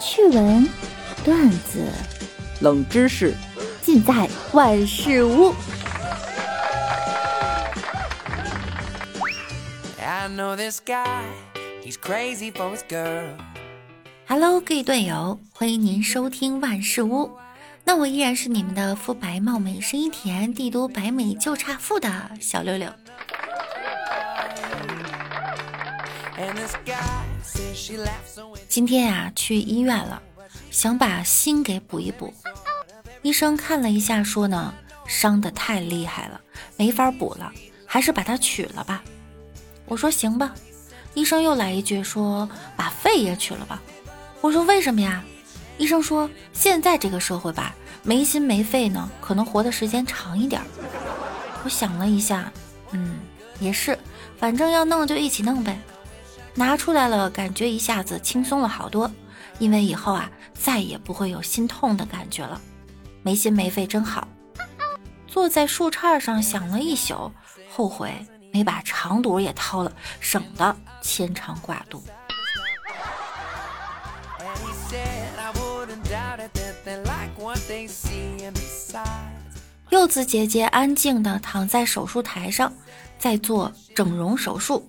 [0.00, 0.68] 趣闻、
[1.24, 1.90] 段子、
[2.60, 3.34] 冷知识，
[3.82, 5.54] 尽在万事屋。
[14.28, 17.30] Hello，各位队友，欢迎您收听万事屋。
[17.84, 22.90] 那我依然是你们的肤白貌美、声音甜、帝都白美就差富的小六六。
[28.68, 30.22] 今天呀，去医院了，
[30.70, 32.32] 想把心给补一补。
[33.22, 34.74] 医生看了一下，说呢，
[35.06, 36.40] 伤的太厉害了，
[36.76, 37.52] 没法补了，
[37.86, 39.02] 还是把它取了吧。
[39.86, 40.54] 我说行吧。
[41.14, 43.80] 医生又来一句，说把肺也取了吧。
[44.42, 45.24] 我说为什么呀？
[45.78, 50.60] 医生说：“现在这个社会吧，没心没肺呢，可能活的时间长一点。”
[51.64, 52.52] 我想了一下，
[52.92, 53.16] 嗯，
[53.60, 53.98] 也是，
[54.38, 55.78] 反正要弄就一起弄呗。
[56.58, 59.10] 拿出来了，感觉一下子轻松了好多，
[59.58, 62.58] 因为以后啊，再也不会有心痛的感觉了。
[63.22, 64.26] 没心没肺真好。
[65.26, 67.30] 坐在树杈上想了一宿，
[67.70, 68.10] 后悔
[68.54, 72.02] 没把长肚也掏了，省得牵肠挂肚。
[79.90, 82.72] 柚子姐姐安静地躺在手术台上，
[83.18, 84.88] 在做整容手术。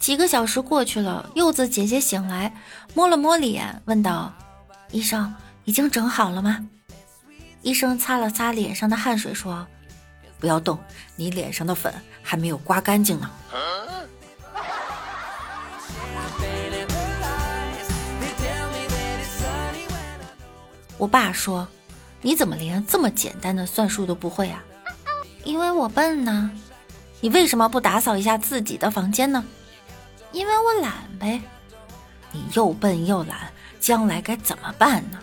[0.00, 2.54] 几个小时过去了，柚子姐姐醒来，
[2.94, 4.32] 摸了摸脸，问道
[4.90, 5.32] ：“医生，
[5.66, 6.66] 已经整好了吗？”
[7.60, 9.66] 医生擦了擦脸上的汗水，说
[10.40, 10.78] ：“不要动，
[11.16, 11.92] 你脸上的粉
[12.22, 13.30] 还没有刮干净呢。”
[20.96, 21.68] 我爸说
[22.22, 24.64] ：“你怎么连这么简单的算术都不会啊？”
[25.44, 26.50] 因为我笨呢。
[27.22, 29.44] 你为什么不打扫一下自己的房间呢？
[30.32, 31.40] 因为我懒呗。
[32.32, 35.18] 你又笨又懒，将来该怎么办呢？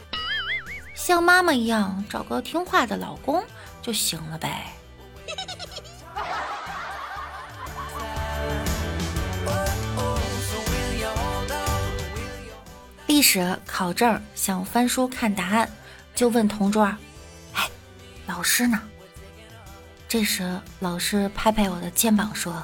[0.94, 3.42] 像妈妈一样，找个听话的老公
[3.82, 4.66] 就行了呗。
[13.06, 15.70] 历史考证想翻书看答案，
[16.14, 16.84] 就问同桌
[17.56, 17.70] ：“哎，
[18.26, 18.82] 老师呢？”
[20.10, 22.62] 这时老师拍拍我的肩膀说：“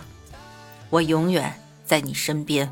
[0.91, 1.57] 我永远
[1.93, 2.67] 在你身边。”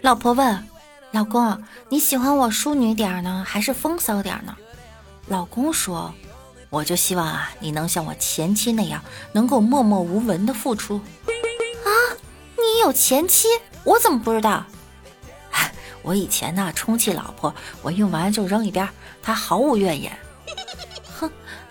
[0.00, 0.66] 老婆问
[1.12, 4.56] ：“老公，你喜欢我淑女点呢，还是风骚点呢？”
[5.28, 6.14] 老公说。
[6.70, 10.96] 我就希望啊，你能像我前妻那样，能够默默无闻的付出。
[10.96, 11.88] 啊，
[12.56, 13.46] 你有前妻？
[13.84, 14.64] 我怎么不知道？
[16.02, 18.88] 我以前呢，充气老婆，我用完就扔一边，
[19.22, 20.18] 她毫无怨言。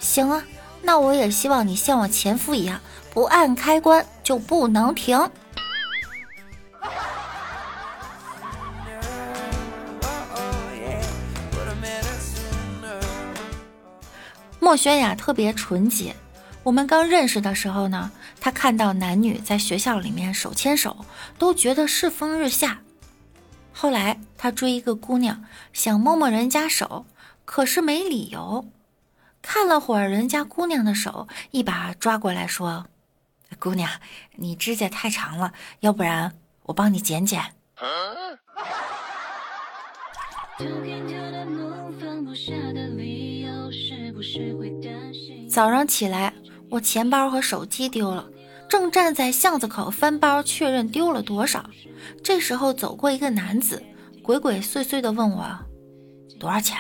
[0.03, 0.43] 行啊，
[0.81, 2.79] 那我也希望你像我前夫一样，
[3.13, 5.17] 不按开关就不能停。
[14.59, 16.13] 墨轩呀，特别纯洁。
[16.63, 21.05] 我们刚认识的时候呢，他看到男女在学校里面手牵手，
[21.37, 22.81] 都觉得世风日下。
[23.71, 27.05] 后来他追一个姑娘，想摸摸人家手，
[27.45, 28.65] 可是没理由。
[29.43, 32.87] 看了会儿人家姑娘的手，一把抓过来说
[33.59, 33.87] ：“姑娘，
[34.37, 36.31] 你指甲太长了，要不然
[36.63, 37.43] 我帮你剪剪。”
[45.49, 46.33] 早上起来，
[46.71, 48.27] 我钱包和手机丢了，
[48.69, 51.69] 正站在巷子口翻包确认丢了多少。
[52.23, 53.83] 这时候走过一个男子，
[54.23, 55.45] 鬼鬼祟祟地问我
[56.39, 56.77] 多少钱。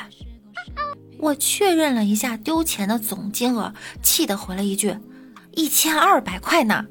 [1.23, 4.97] 我确认了一下丢钱的总金额，气得回了一句
[5.51, 6.85] 一千二百块呢。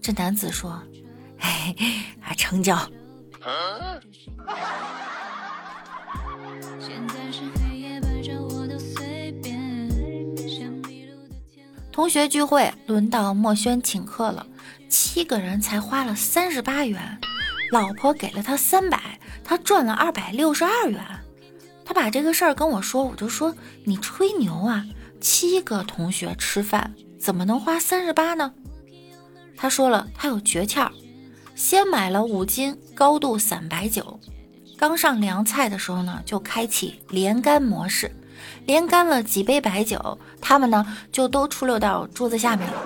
[0.00, 0.80] 这男子说
[1.42, 1.74] ：“哎，
[2.20, 2.78] 还成交。
[11.90, 14.46] ”同学聚会，轮到墨轩请客了，
[14.88, 17.18] 七个人才花了三十八元，
[17.72, 21.04] 老婆给了他三百，他赚了二百六十二元。
[21.98, 23.52] 把这个事儿跟我说，我就说
[23.82, 24.86] 你吹牛啊，
[25.20, 28.54] 七个同学吃饭怎么能花三十八呢？
[29.56, 30.88] 他说了，他有诀窍，
[31.56, 34.20] 先买了五斤高度散白酒，
[34.76, 38.14] 刚上凉菜的时候呢，就开启连干模式。
[38.64, 42.76] 连干了几杯白酒，他们呢就都出溜到桌子下面了。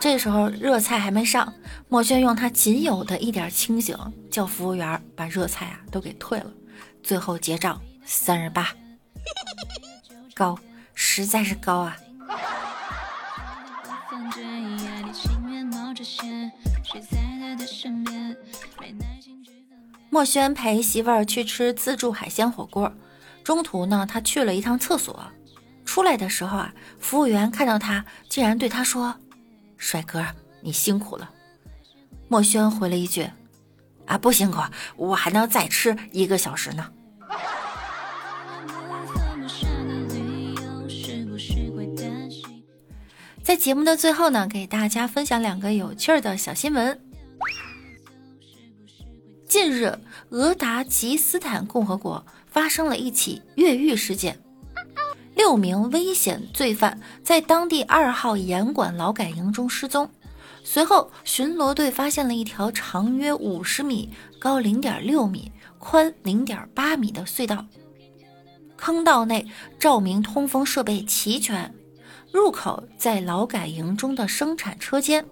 [0.00, 1.54] 这时候热菜还没上，
[1.88, 3.96] 墨轩用他仅有的一点清醒，
[4.28, 6.50] 叫服务员把热菜啊都给退了。
[7.04, 8.74] 最后结账三十八，
[10.34, 10.58] 高，
[10.94, 11.94] 实在是高啊！
[20.08, 22.90] 墨轩陪媳妇儿去吃自助海鲜火锅，
[23.44, 25.22] 中途呢，他去了一趟厕所，
[25.84, 29.14] 出来的时候啊，服务员看到他，竟然对他说
[29.76, 30.24] ：“帅哥，
[30.62, 31.30] 你辛苦了。”
[32.28, 33.28] 墨轩回了一句
[34.08, 34.62] ：“啊，不辛苦，
[34.96, 36.90] 我还能再吃一个小时呢。”
[43.48, 47.00] 在节目的最后呢，给大家分享两个有趣儿的小新闻。
[49.48, 49.98] 近日，
[50.28, 54.38] 俄达吉斯坦共和国发生了一起越狱事件，
[55.34, 60.10] 六名危险罪犯在当地二号严管劳改营中失踪。
[60.62, 67.64] 随后，巡逻队发现了一条长约五十米、高零点六米、宽零点八米的隧道，
[68.76, 69.46] 坑道内
[69.78, 71.74] 照明、通风设备齐全。
[72.38, 75.26] 入口在劳改营中的生产车间，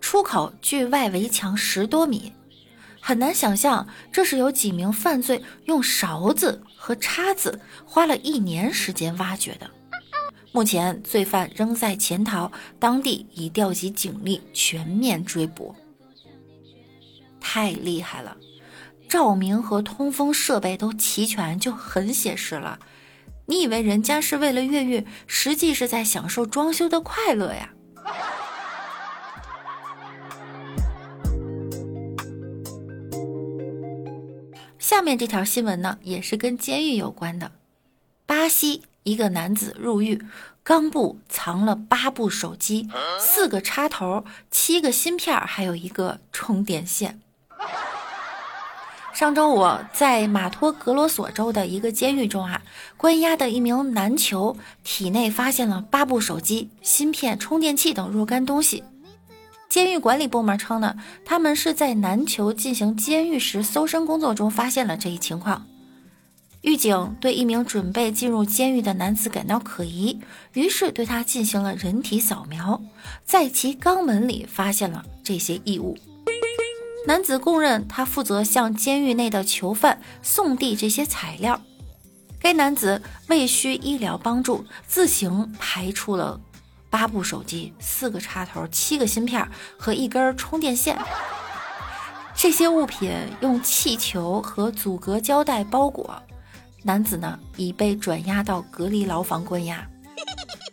[0.00, 2.32] 出口距外围墙十多米，
[3.00, 9.70] 很难想象这是有几名犯罪用勺子和叉子花了一年时间挖掘的。
[10.50, 12.50] 目前罪犯仍在潜逃，
[12.80, 15.72] 当地已调集警力全面追捕。
[17.40, 18.36] 太厉害了，
[19.08, 22.76] 照明和通风设备都齐全，就很写实了。
[23.50, 27.70] 你以为人家是为了越狱，实际是在享受装修的快乐呀？
[34.78, 37.50] 下面这条新闻呢，也是跟监狱有关的。
[38.24, 40.22] 巴西一个男子入狱，
[40.64, 42.88] 肛部藏了八部手机、
[43.18, 47.20] 四个插头、七个芯片，还有一个充电线。
[49.20, 52.62] 上周五，在马托格罗索州的一个监狱中啊，
[52.96, 58.82] 关押的一名男囚体内发现了八部手机、芯片、充电器等若干东西。
[59.68, 65.66] 监狱管理部门称呢，他们是在男囚进行监狱时搜身工作中发现了这一情况。
[66.62, 70.18] 狱警对一名准备进入监狱的男子感到可疑，
[70.54, 72.80] 于是对他进行了人体扫描，
[73.26, 75.98] 在其肛门里发现了这些异物。
[77.06, 81.60] 男子供认，他负责向监狱内的囚犯送递这些材料。
[82.38, 86.40] 该男子为需医疗帮助，自行排出了
[86.88, 89.46] 八部手机、四个插头、七个芯片
[89.78, 90.98] 和一根充电线。
[92.36, 96.22] 这些物品用气球和阻隔胶带包裹。
[96.82, 99.86] 男子呢已被转押到隔离牢房关押。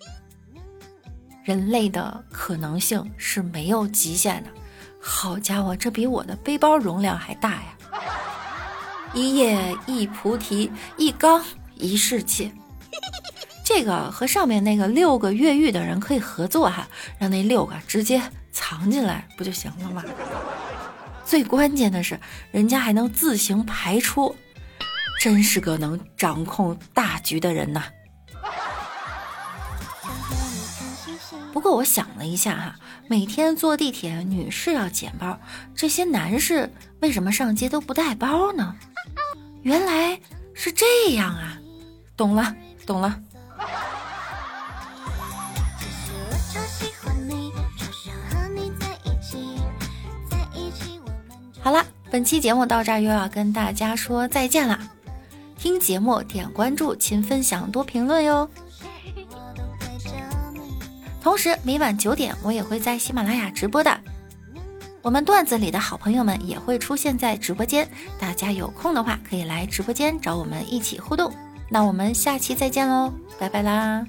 [1.43, 4.49] 人类的可能性是没有极限的。
[5.09, 7.73] 好家伙，这比我的背包容量还大呀！
[9.13, 11.41] 一叶一菩提，一缸
[11.75, 12.51] 一世界。
[13.63, 16.85] 这个和上面那个六个越狱的人可以合作哈，
[17.17, 18.21] 让那六个直接
[18.51, 20.03] 藏进来不就行了吗？
[21.25, 22.19] 最关键的是，
[22.51, 24.35] 人家还能自行排出，
[25.21, 27.85] 真是个能掌控大局的人呐！
[31.57, 32.75] 不过我想了一下哈。
[33.07, 35.39] 每天坐地铁，女士要捡包，
[35.73, 38.75] 这些男士为什么上街都不带包呢？
[39.63, 40.21] 原来
[40.53, 41.57] 是这样啊！
[42.15, 42.55] 懂了，
[42.85, 43.19] 懂了。
[51.59, 54.79] 好了，本期节目到这儿又要跟大家说再见了。
[55.57, 58.47] 听节目点关注，勤分享多评论哟。
[61.27, 63.99] 同时，每晚九点我也会在喜马拉雅直播的。
[65.01, 67.85] 我们段子里的好朋友们也会出现在直播间，
[68.17, 71.29] 大家有空的话可以来直播间找我们一起互动。
[71.69, 74.05] 那我们下期再见喽，拜拜啦！